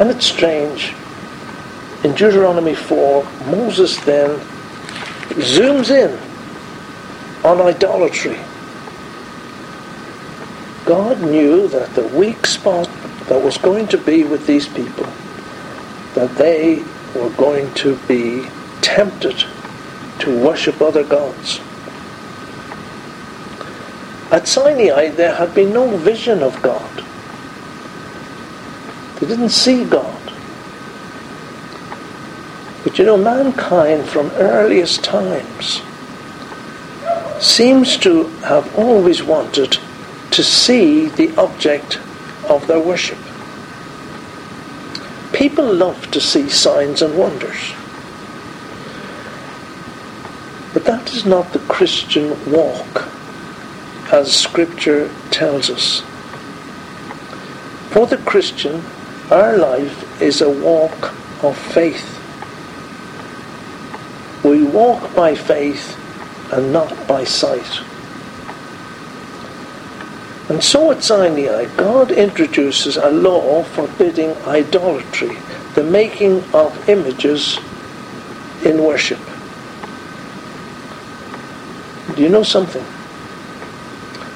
[0.00, 0.94] And it's strange.
[2.02, 4.30] In Deuteronomy 4, Moses then
[5.36, 6.18] zooms in
[7.44, 8.38] on idolatry.
[10.90, 12.90] God knew that the weak spot
[13.28, 15.06] that was going to be with these people,
[16.14, 16.82] that they
[17.14, 18.48] were going to be
[18.82, 19.44] tempted
[20.18, 21.60] to worship other gods.
[24.32, 27.04] At Sinai, there had been no vision of God.
[29.20, 30.32] They didn't see God.
[32.82, 35.82] But you know, mankind from earliest times
[37.38, 39.78] seems to have always wanted
[40.30, 41.98] to see the object
[42.48, 43.18] of their worship.
[45.32, 47.72] People love to see signs and wonders.
[50.72, 53.08] But that is not the Christian walk,
[54.12, 56.00] as Scripture tells us.
[57.90, 58.84] For the Christian,
[59.30, 61.12] our life is a walk
[61.42, 62.18] of faith.
[64.44, 65.96] We walk by faith
[66.52, 67.89] and not by sight.
[70.50, 75.38] And so at Sinai, God introduces a law forbidding idolatry,
[75.76, 77.56] the making of images
[78.64, 79.20] in worship.
[82.16, 82.84] Do you know something?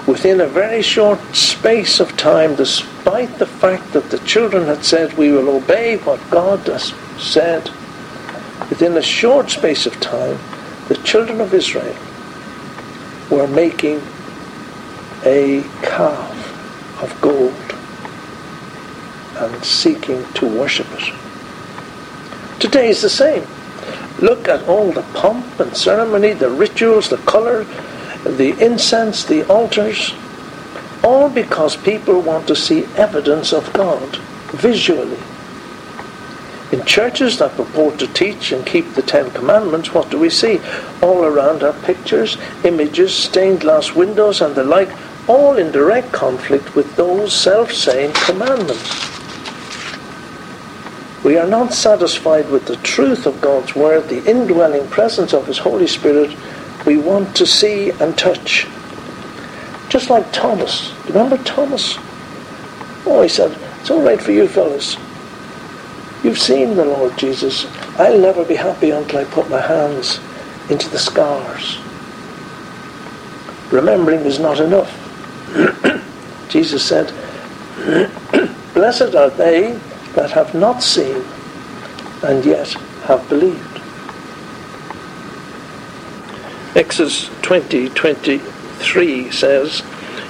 [0.06, 5.14] Within a very short space of time, despite the fact that the children had said,
[5.14, 7.68] We will obey what God has said,
[8.70, 10.38] within a short space of time,
[10.86, 11.96] the children of Israel
[13.30, 14.00] were making
[15.24, 17.54] a calf of gold
[19.36, 21.12] and seeking to worship it.
[22.60, 23.46] Today is the same.
[24.20, 27.64] Look at all the pomp and ceremony, the rituals, the colour,
[28.24, 30.14] the incense, the altars,
[31.02, 34.16] all because people want to see evidence of God
[34.52, 35.18] visually.
[36.72, 40.60] In churches that purport to teach and keep the Ten Commandments, what do we see?
[41.02, 44.88] All around are pictures, images, stained glass windows, and the like,
[45.26, 49.14] all in direct conflict with those self same commandments.
[51.24, 55.56] We are not satisfied with the truth of God's Word, the indwelling presence of His
[55.56, 56.36] Holy Spirit.
[56.84, 58.66] We want to see and touch.
[59.88, 60.92] Just like Thomas.
[61.06, 61.96] Remember Thomas?
[63.06, 64.98] Oh, he said, It's all right for you fellas.
[66.22, 67.66] You've seen the Lord Jesus.
[67.98, 70.20] I'll never be happy until I put my hands
[70.68, 71.78] into the scars.
[73.70, 75.03] Remembering is not enough.
[76.48, 77.12] Jesus said,
[78.74, 79.78] Blessed are they
[80.14, 81.24] that have not seen
[82.22, 82.72] and yet
[83.04, 83.80] have believed.
[86.76, 89.82] Exodus 20 23 says,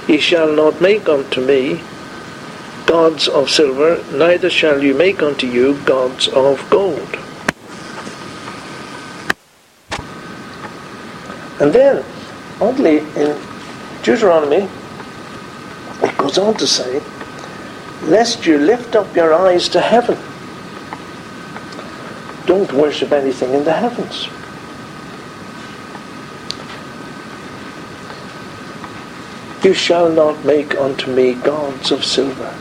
[0.07, 1.81] Ye shall not make unto me
[2.85, 7.17] gods of silver, neither shall you make unto you gods of gold.
[11.59, 12.03] And then,
[12.61, 13.39] oddly, in
[14.03, 14.69] Deuteronomy,
[16.35, 17.01] goes on to say,
[18.03, 20.17] lest you lift up your eyes to heaven.
[22.45, 24.27] Don't worship anything in the heavens.
[29.63, 32.53] You shall not make unto me gods of silver.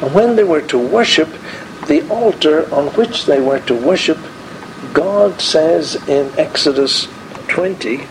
[0.00, 1.28] And when they were to worship,
[1.86, 4.18] the altar on which they were to worship,
[4.92, 7.06] God says in Exodus
[7.48, 8.06] 20,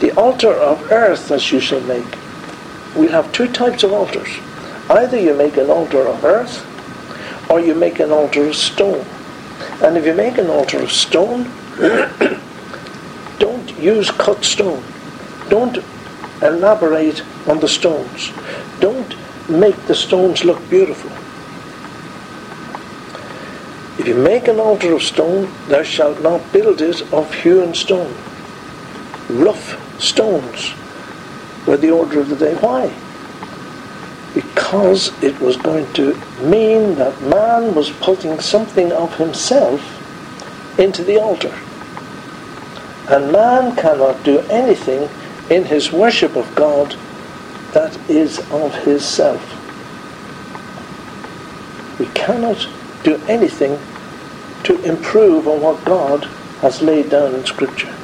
[0.00, 2.19] the altar of earth that you shall make
[2.96, 4.28] we have two types of altars.
[4.88, 6.66] Either you make an altar of earth
[7.50, 9.06] or you make an altar of stone.
[9.82, 11.44] And if you make an altar of stone,
[13.38, 14.82] don't use cut stone.
[15.48, 15.78] Don't
[16.42, 18.32] elaborate on the stones.
[18.80, 19.14] Don't
[19.48, 21.10] make the stones look beautiful.
[24.00, 28.14] If you make an altar of stone, thou shalt not build it of hewn stone.
[29.28, 30.72] Rough stones
[31.70, 32.54] were the order of the day.
[32.56, 32.92] Why?
[34.34, 39.80] Because it was going to mean that man was putting something of himself
[40.80, 41.54] into the altar.
[43.08, 45.08] And man cannot do anything
[45.48, 46.96] in his worship of God
[47.72, 49.40] that is of his self.
[52.00, 52.68] We cannot
[53.04, 53.78] do anything
[54.64, 56.24] to improve on what God
[56.62, 57.99] has laid down in Scripture.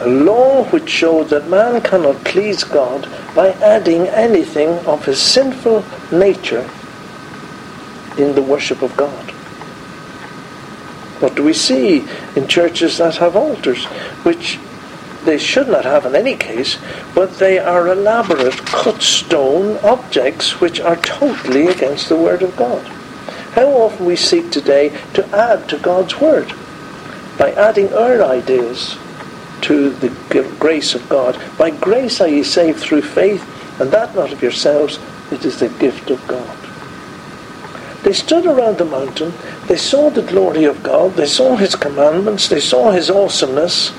[0.00, 5.84] A law which showed that man cannot please God by adding anything of his sinful
[6.10, 6.68] nature
[8.16, 9.30] in the worship of God.
[11.20, 13.84] What do we see in churches that have altars,
[14.24, 14.58] which
[15.24, 16.78] they should not have in any case,
[17.14, 22.86] but they are elaborate cut stone objects which are totally against the Word of God.
[23.52, 26.54] How often we seek today to add to God's Word
[27.36, 28.96] by adding our ideas
[29.62, 30.08] to the
[30.58, 31.40] grace of God.
[31.58, 33.42] By grace are ye saved through faith,
[33.80, 34.98] and that not of yourselves,
[35.30, 36.56] it is the gift of God.
[38.02, 39.32] They stood around the mountain,
[39.66, 43.92] they saw the glory of God, they saw His commandments, they saw His awesomeness,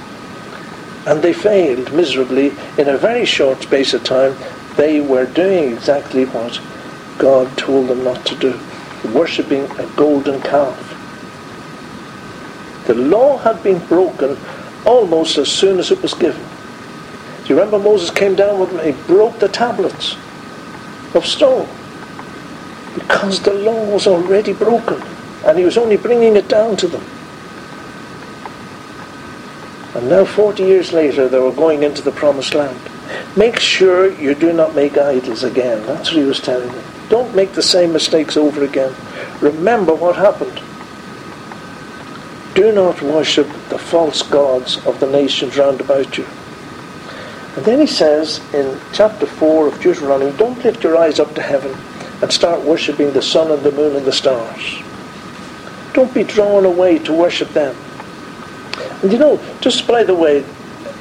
[1.06, 4.36] and they failed miserably in a very short space of time.
[4.76, 6.60] They were doing exactly what
[7.18, 8.60] God told them not to do
[9.06, 10.88] worshipping a golden calf.
[12.88, 14.38] The law had been broken
[14.86, 16.42] almost as soon as it was given.
[17.44, 18.94] Do you remember Moses came down with him?
[18.94, 20.16] He broke the tablets
[21.14, 21.68] of stone
[22.94, 25.02] because the law was already broken
[25.46, 27.04] and he was only bringing it down to them.
[29.94, 32.80] And now, 40 years later, they were going into the promised land.
[33.36, 35.86] Make sure you do not make idols again.
[35.86, 36.84] That's what he was telling them.
[37.10, 38.96] Don't make the same mistakes over again.
[39.42, 40.62] Remember what happened.
[42.54, 46.26] Do not worship the false gods of the nations round about you.
[47.56, 51.42] And then he says in chapter 4 of Deuteronomy, don't lift your eyes up to
[51.42, 51.78] heaven
[52.22, 54.82] and start worshipping the sun and the moon and the stars.
[55.94, 57.76] Don't be drawn away to worship them.
[59.02, 60.44] And you know, just by the way,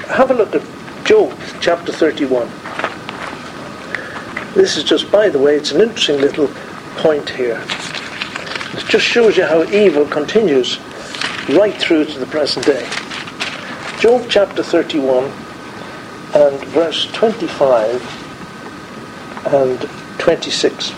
[0.07, 0.63] have a look at
[1.05, 2.49] Job chapter 31.
[4.55, 6.49] This is just by the way, it's an interesting little
[6.97, 7.63] point here.
[8.73, 10.79] It just shows you how evil continues
[11.55, 12.89] right through to the present day.
[13.99, 15.25] Job chapter 31
[16.35, 18.03] and verse 25
[19.53, 19.81] and
[20.19, 20.93] 26.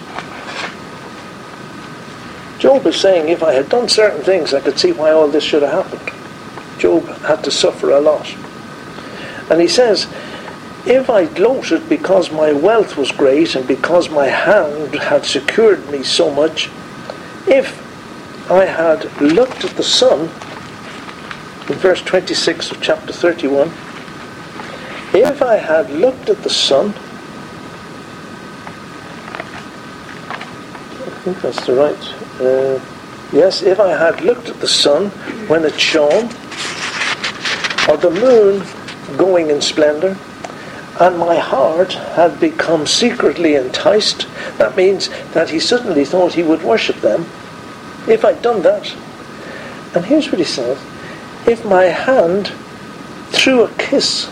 [2.58, 5.42] Job is saying, if I had done certain things, I could see why all this
[5.42, 6.10] should have happened.
[6.78, 8.32] Job had to suffer a lot.
[9.50, 10.06] And he says,
[10.86, 16.02] if I gloated because my wealth was great and because my hand had secured me
[16.02, 16.70] so much,
[17.46, 17.81] if
[18.52, 20.24] I had looked at the sun,
[21.70, 23.68] in verse 26 of chapter 31,
[25.14, 26.90] if I had looked at the sun,
[31.00, 32.14] I think that's the right.
[32.42, 32.78] Uh,
[33.34, 35.08] yes, if I had looked at the sun
[35.48, 36.26] when it shone,
[37.88, 38.66] or the moon
[39.16, 40.14] going in splendor,
[41.00, 44.26] and my heart had become secretly enticed.
[44.58, 47.24] That means that he suddenly thought he would worship them
[48.08, 48.94] if I'd done that.
[49.94, 50.78] And here's what he says
[51.46, 52.52] if my hand
[53.30, 54.26] threw a kiss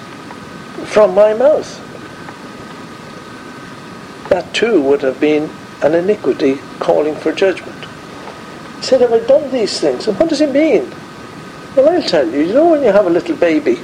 [0.85, 1.89] from my mouth,
[4.29, 5.51] that too would have been
[5.83, 7.77] an iniquity calling for judgment.
[8.77, 10.07] He said, Have I done these things?
[10.07, 10.91] And what does it mean?
[11.77, 12.41] Well, I'll tell you.
[12.41, 13.79] You know when you have a little baby,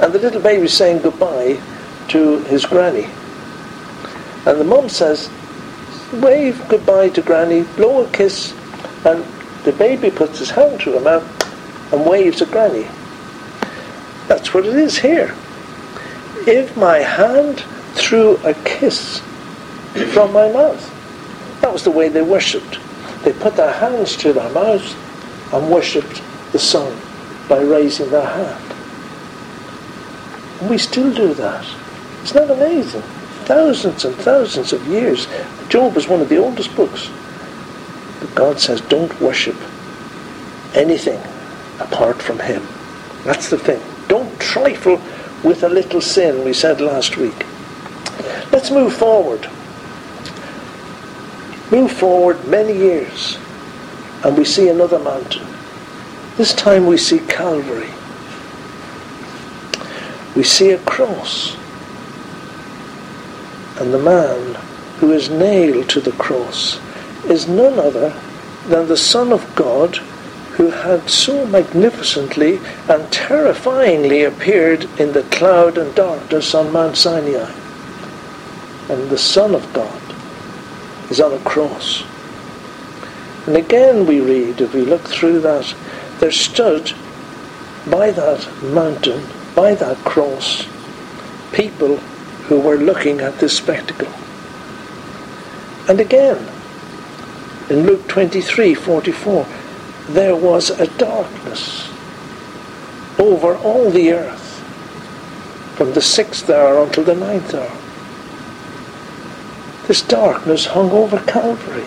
[0.00, 1.60] and the little baby's saying goodbye
[2.08, 3.08] to his granny,
[4.46, 5.30] and the mum says,
[6.20, 8.52] Wave goodbye to granny, blow a kiss,
[9.04, 9.24] and
[9.64, 12.86] the baby puts his hand to her mouth and waves at granny.
[14.28, 15.34] That's what it is here.
[16.46, 17.60] If my hand
[17.94, 19.20] threw a kiss
[20.12, 22.78] from my mouth, that was the way they worshipped.
[23.22, 24.94] They put their hands to their mouths
[25.52, 26.96] and worshipped the sun
[27.48, 28.74] by raising their hand.
[30.60, 31.64] And we still do that.
[32.24, 33.02] Isn't that amazing?
[33.44, 35.26] Thousands and thousands of years.
[35.68, 37.10] Job is one of the oldest books.
[38.20, 39.56] But God says, don't worship
[40.74, 41.20] anything
[41.78, 42.66] apart from Him.
[43.24, 43.82] That's the thing.
[44.08, 45.00] Don't trifle
[45.42, 47.46] with a little sin, we said last week.
[48.50, 49.48] Let's move forward.
[51.70, 53.36] Move forward many years,
[54.24, 55.46] and we see another mountain.
[56.36, 57.90] This time we see Calvary.
[60.36, 61.56] We see a cross.
[63.76, 64.54] And the man
[64.98, 66.80] who is nailed to the cross
[67.24, 68.14] is none other
[68.68, 69.96] than the Son of God
[70.56, 77.50] who had so magnificently and terrifyingly appeared in the cloud and darkness on Mount Sinai.
[78.88, 80.00] And the Son of God
[81.10, 82.04] is on a cross.
[83.46, 85.74] And again we read, if we look through that,
[86.20, 86.92] there stood
[87.90, 90.66] by that mountain, by that cross,
[91.52, 91.98] people
[92.48, 94.12] who were looking at this spectacle.
[95.88, 96.38] And again,
[97.70, 99.46] in Luke 23 44,
[100.08, 101.90] there was a darkness
[103.18, 104.60] over all the earth
[105.76, 107.72] from the sixth hour until the ninth hour.
[109.86, 111.86] This darkness hung over Calvary,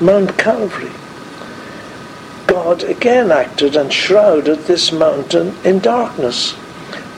[0.00, 0.92] Mount Calvary.
[2.46, 6.54] God again acted and shrouded this mountain in darkness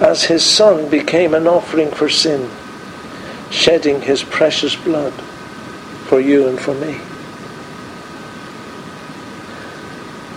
[0.03, 2.51] as his Son became an offering for sin,
[3.51, 5.13] shedding his precious blood
[6.09, 6.95] for you and for me.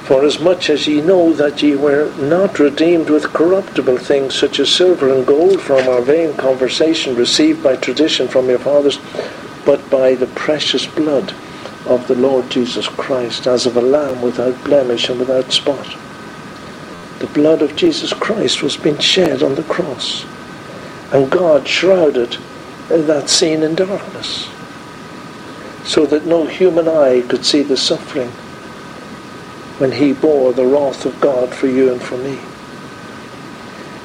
[0.06, 4.60] For as much as ye know that ye were not redeemed with corruptible things such
[4.60, 9.00] as silver and gold from our vain conversation received by tradition from your fathers,
[9.66, 11.34] but by the precious blood
[11.88, 15.98] of the Lord Jesus Christ, as of a lamb without blemish and without spot.
[17.20, 20.26] The blood of Jesus Christ was being shed on the cross,
[21.12, 22.38] and God shrouded
[22.90, 24.50] that scene in darkness,
[25.84, 28.32] so that no human eye could see the suffering
[29.78, 32.40] when he bore the wrath of God for you and for me.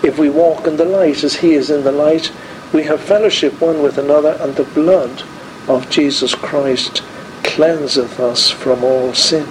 [0.03, 2.33] If we walk in the light as he is in the light,
[2.73, 5.23] we have fellowship one with another, and the blood
[5.69, 7.03] of Jesus Christ
[7.43, 9.47] cleanseth us from all sin.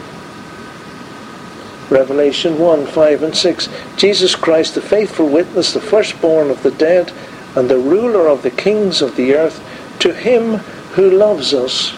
[1.90, 3.70] Revelation 1 5 and 6.
[3.96, 7.12] Jesus Christ, the faithful witness, the firstborn of the dead,
[7.56, 9.64] and the ruler of the kings of the earth,
[10.00, 10.58] to him
[10.94, 11.96] who loves us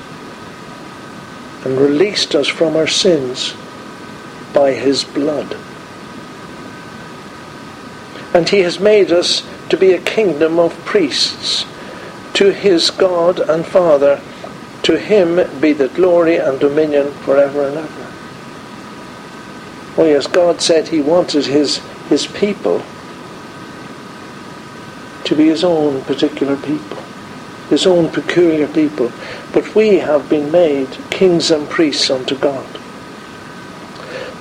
[1.65, 3.53] and released us from our sins
[4.53, 5.55] by his blood.
[8.33, 11.65] And he has made us to be a kingdom of priests
[12.33, 14.21] to his God and Father.
[14.83, 18.00] To him be the glory and dominion forever and ever.
[20.01, 21.77] Oh yes, God said he wanted his,
[22.09, 22.81] his people
[25.25, 26.97] to be his own particular people,
[27.69, 29.11] his own peculiar people.
[29.53, 32.65] But we have been made kings and priests unto God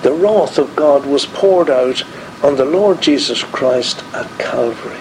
[0.03, 2.03] the wrath of God was poured out
[2.43, 4.97] on the Lord Jesus Christ at Calvary.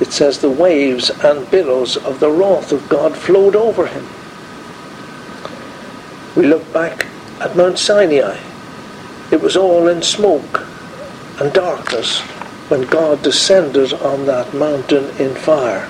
[0.00, 4.04] It says the waves and billows of the wrath of God flowed over him.
[6.34, 7.06] We look back
[7.40, 8.38] at Mount Sinai.
[9.34, 10.64] It was all in smoke
[11.40, 12.20] and darkness
[12.70, 15.88] when God descended on that mountain in fire.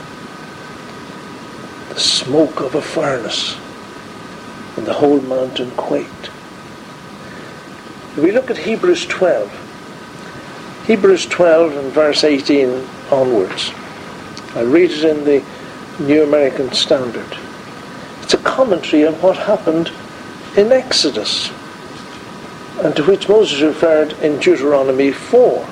[1.91, 3.59] The smoke of a furnace,
[4.79, 6.31] and the whole mountain quaked.
[8.17, 13.73] If we look at Hebrews 12, Hebrews 12 and verse 18 onwards,
[14.55, 15.45] I read it in the
[16.01, 17.37] New American Standard.
[18.23, 19.93] It's a commentary on what happened
[20.57, 21.51] in Exodus,
[22.83, 25.67] and to which Moses referred in Deuteronomy 4.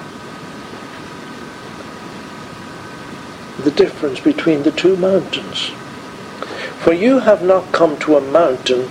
[3.65, 5.71] The difference between the two mountains.
[6.81, 8.89] For you have not come to a mountain,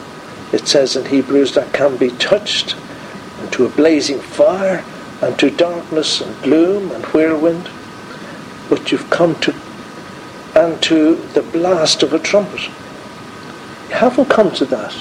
[0.52, 2.76] it says in Hebrews, that can be touched
[3.40, 4.84] and to a blazing fire,
[5.22, 7.70] and to darkness and gloom and whirlwind,
[8.70, 9.54] but you've come to
[10.56, 12.68] and to the blast of a trumpet.
[13.90, 14.94] You haven't come to that.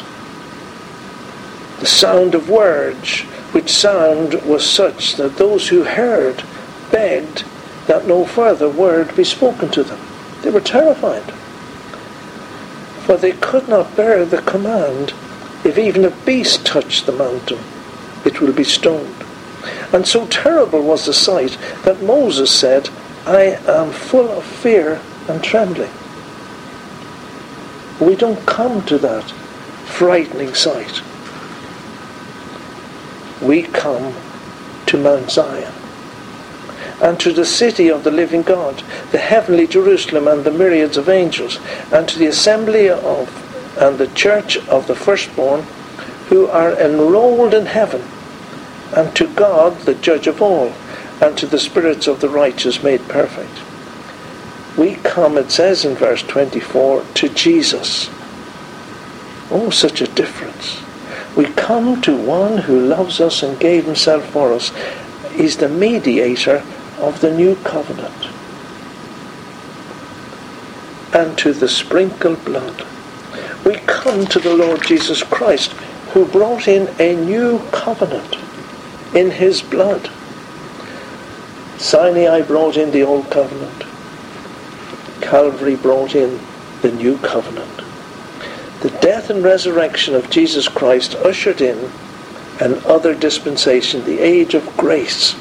[1.81, 3.20] The sound of words,
[3.53, 6.45] which sound was such that those who heard
[6.93, 7.45] begged
[7.87, 9.99] that no further word be spoken to them.
[10.43, 11.33] They were terrified.
[13.05, 15.12] For they could not bear the command
[15.64, 17.59] if even a beast touched the mountain
[18.24, 19.24] it will be stoned.
[19.93, 22.89] And so terrible was the sight that Moses said,
[23.26, 25.91] I am full of fear and trembling.
[28.01, 29.31] We don't come to that
[29.87, 31.03] frightening sight.
[33.43, 34.14] We come
[34.86, 35.72] to Mount Zion
[37.01, 41.09] and to the city of the living God, the heavenly Jerusalem and the myriads of
[41.09, 41.59] angels,
[41.91, 43.47] and to the assembly of
[43.78, 45.62] and the church of the firstborn
[46.28, 48.03] who are enrolled in heaven,
[48.95, 50.72] and to God, the judge of all,
[51.20, 53.62] and to the spirits of the righteous made perfect.
[54.76, 58.11] We come, it says in verse 24, to Jesus.
[59.51, 60.80] Oh, such a difference.
[61.37, 64.72] We come to one who loves us and gave himself for us.
[65.33, 66.64] He's the mediator
[66.99, 68.28] of the new covenant.
[71.14, 72.87] And to the sprinkled blood.
[73.64, 75.72] We come to the Lord Jesus Christ
[76.12, 78.37] who brought in a new covenant
[79.14, 80.11] in his blood.
[81.78, 83.85] Sinai brought in the old covenant.
[85.22, 86.41] Calvary brought in
[86.83, 87.89] the new covenant.
[88.81, 91.91] The death and resurrection of Jesus Christ ushered in
[92.61, 95.35] an other dispensation, the age of grace.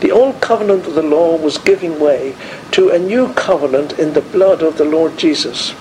[0.00, 2.34] The old covenant of the law was giving way
[2.72, 5.74] to a new covenant in the blood of the Lord Jesus.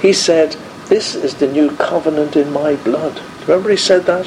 [0.00, 0.56] He said,
[0.86, 3.20] This is the new covenant in my blood.
[3.42, 4.26] Remember he said that?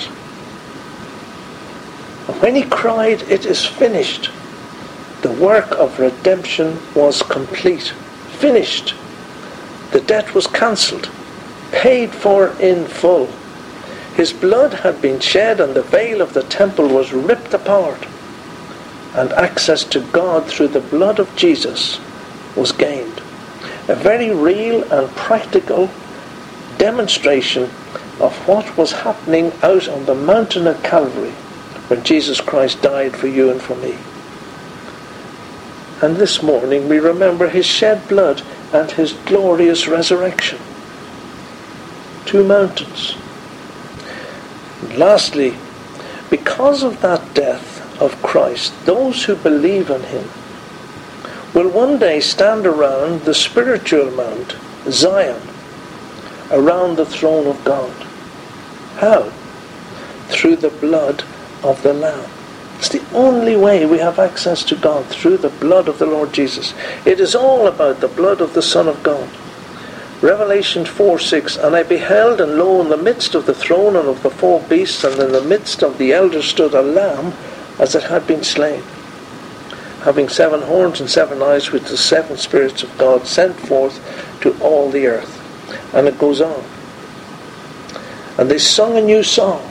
[2.27, 4.29] And when he cried, It is finished,
[5.21, 7.89] the work of redemption was complete,
[8.39, 8.93] finished.
[9.91, 11.09] The debt was cancelled,
[11.71, 13.27] paid for in full.
[14.15, 18.05] His blood had been shed and the veil of the temple was ripped apart.
[19.15, 21.99] And access to God through the blood of Jesus
[22.55, 23.21] was gained.
[23.87, 25.89] A very real and practical
[26.77, 27.63] demonstration
[28.19, 31.31] of what was happening out on the mountain of Calvary
[31.87, 33.97] when Jesus Christ died for you and for me.
[36.01, 38.41] And this morning we remember his shed blood
[38.71, 40.59] and his glorious resurrection.
[42.29, 43.15] Two mountains.
[44.83, 45.55] And lastly,
[46.29, 50.29] because of that death of Christ, those who believe in him
[51.55, 54.55] will one day stand around the spiritual mount,
[54.91, 55.41] Zion,
[56.51, 57.95] around the throne of God.
[58.97, 59.31] How?
[60.27, 61.23] Through the blood
[61.63, 62.29] of the Lamb.
[62.77, 66.31] It's the only way we have access to God through the blood of the Lord
[66.31, 66.75] Jesus.
[67.07, 69.27] It is all about the blood of the Son of God.
[70.21, 74.07] Revelation 4 6 And I beheld, and lo, in the midst of the throne and
[74.07, 77.33] of the four beasts, and in the midst of the elders stood a lamb
[77.79, 78.83] as it had been slain,
[80.03, 84.01] having seven horns and seven eyes, with the seven spirits of God sent forth
[84.41, 85.35] to all the earth.
[85.93, 86.63] And it goes on.
[88.37, 89.69] And they sung a new song.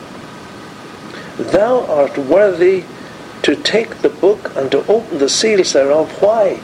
[1.36, 2.84] Thou art worthy
[3.42, 6.22] to take the book and to open the seals thereof.
[6.22, 6.57] Why?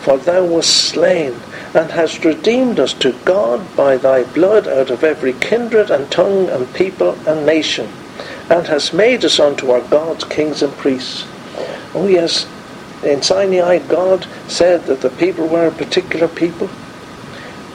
[0.00, 1.34] For thou wast slain
[1.74, 6.48] and hast redeemed us to God by thy blood out of every kindred and tongue
[6.48, 7.88] and people and nation,
[8.48, 11.26] and hast made us unto our gods kings and priests.
[11.94, 12.46] Oh, yes,
[13.02, 16.68] in Sinai, God said that the people were a particular people.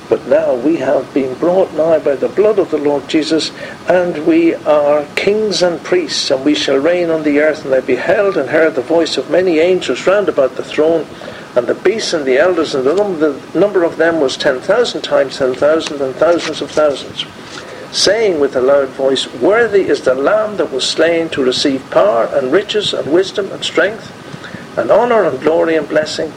[0.09, 3.51] But now we have been brought nigh by the blood of the Lord Jesus,
[3.87, 7.63] and we are kings and priests, and we shall reign on the earth.
[7.63, 11.05] And I beheld and heard the voice of many angels round about the throne,
[11.55, 14.59] and the beasts and the elders, and the number, the number of them was ten
[14.59, 17.25] thousand times ten thousand, and thousands of thousands,
[17.91, 22.25] saying with a loud voice, Worthy is the Lamb that was slain to receive power,
[22.33, 24.11] and riches, and wisdom, and strength,
[24.77, 26.31] and honour, and glory, and blessing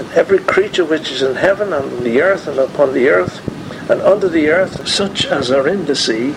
[0.00, 3.46] and every creature which is in heaven and on the earth and upon the earth
[3.90, 6.34] and under the earth, such as are in the sea,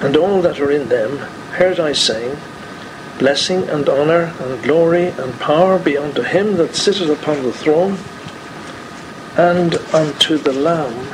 [0.00, 1.18] and all that are in them,
[1.58, 2.36] heard I saying,
[3.20, 7.98] Blessing and honour and glory and power be unto him that sitteth upon the throne,
[9.36, 11.04] and unto the Lamb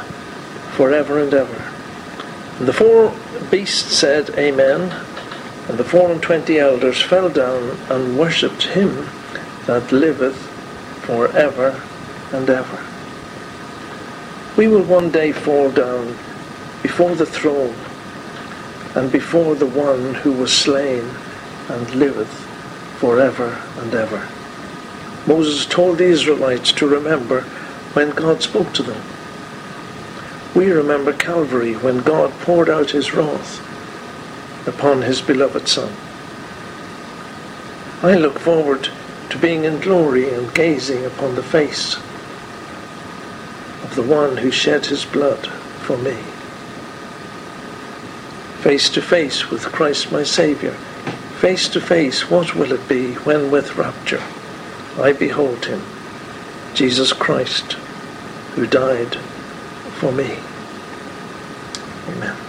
[0.77, 1.73] for ever and ever.
[2.61, 3.13] And the four
[3.51, 4.83] beasts said, Amen.
[5.69, 9.09] And the four and twenty elders fell down and worshipped him
[9.67, 10.37] that liveth
[11.07, 11.83] for ever
[12.33, 12.87] and ever.
[14.57, 16.17] We will one day fall down
[16.85, 17.75] before the throne
[18.95, 21.11] and before the one who was slain
[21.69, 22.33] and liveth
[22.99, 24.29] for ever and ever.
[25.27, 27.43] Moses told the Israelites to remember
[27.93, 29.03] when God spoke to them.
[30.55, 33.61] We remember Calvary when God poured out his wrath
[34.67, 35.93] upon his beloved Son.
[38.03, 38.89] I look forward
[39.31, 41.97] to being in glory and gazing upon the face
[43.83, 45.47] of the one who shed his blood
[45.83, 46.17] for me.
[48.62, 50.75] Face to face with Christ my Saviour,
[51.41, 54.22] face to face, what will it be when with rapture
[54.99, 55.82] I behold him,
[56.74, 57.74] Jesus Christ,
[58.55, 59.16] who died
[59.99, 60.39] for me?
[62.09, 62.46] Amen.